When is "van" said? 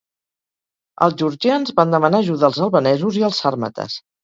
1.81-1.95